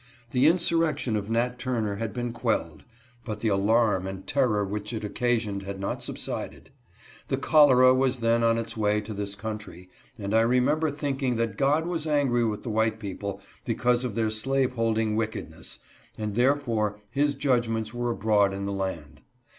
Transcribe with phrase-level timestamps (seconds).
[0.31, 1.59] The insurrection of Nat.
[1.59, 2.83] Turner had been quelled,
[3.23, 6.71] but the alarm and terror which it occasioned had not subsided.
[7.27, 11.55] The cholera was then on its way to this country, and I remember thinking that
[11.55, 15.77] God was angry with the white people because of their slaveholding wickedness,
[16.17, 19.21] and therefore his judg ments were abroad in the land.